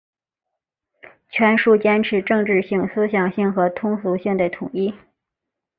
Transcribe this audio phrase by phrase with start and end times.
[1.29, 4.95] 全书坚持政治性、思想性和通俗性的统一